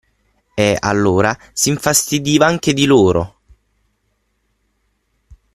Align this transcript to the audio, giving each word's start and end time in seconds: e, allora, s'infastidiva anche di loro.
e, 0.55 0.77
allora, 0.79 1.37
s'infastidiva 1.53 2.47
anche 2.47 2.73
di 2.73 2.85
loro. 2.87 3.35